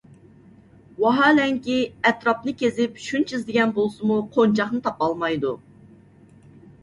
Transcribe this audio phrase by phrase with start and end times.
[1.01, 1.75] ۋاھالەنكى،
[2.09, 5.53] ئەتراپنى كېزىپ شۇنچە ئىزدىگەن بولسىمۇ، قونچاقنى تاپالمايدۇ.